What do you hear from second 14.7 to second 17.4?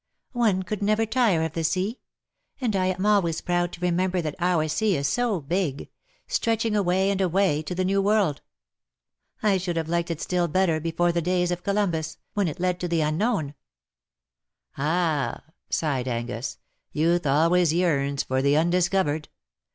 Ah!" sighed Angus^ ^^ youth